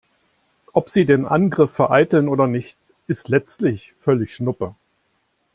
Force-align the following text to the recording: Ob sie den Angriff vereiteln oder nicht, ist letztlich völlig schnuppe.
Ob 0.73 0.89
sie 0.89 1.05
den 1.05 1.27
Angriff 1.27 1.71
vereiteln 1.73 2.27
oder 2.27 2.47
nicht, 2.47 2.75
ist 3.05 3.29
letztlich 3.29 3.93
völlig 3.99 4.33
schnuppe. 4.33 4.73